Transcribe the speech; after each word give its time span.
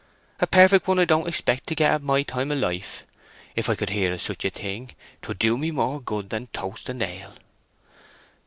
"A 0.39 0.47
perfect 0.47 0.87
one 0.87 0.97
I 0.97 1.05
don't 1.05 1.27
expect 1.27 1.67
to 1.67 1.75
get 1.75 1.91
at 1.91 2.01
my 2.01 2.23
time 2.23 2.51
of 2.51 2.57
life. 2.57 3.05
If 3.55 3.69
I 3.69 3.75
could 3.75 3.91
hear 3.91 4.13
of 4.13 4.19
such 4.19 4.43
a 4.43 4.49
thing 4.49 4.95
'twould 5.21 5.37
do 5.37 5.59
me 5.59 5.69
more 5.69 6.01
good 6.01 6.31
than 6.31 6.47
toast 6.47 6.89
and 6.89 7.03
ale." 7.03 7.35